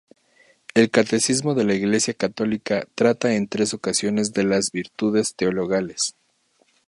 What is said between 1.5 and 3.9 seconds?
de la Iglesia católica trata en tres